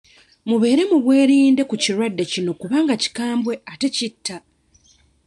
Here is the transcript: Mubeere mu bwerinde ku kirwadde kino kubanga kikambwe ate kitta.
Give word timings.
Mubeere 0.47 0.83
mu 0.91 0.97
bwerinde 1.03 1.61
ku 1.69 1.75
kirwadde 1.83 2.23
kino 2.31 2.51
kubanga 2.59 2.93
kikambwe 3.01 3.53
ate 3.71 3.87
kitta. 3.95 4.35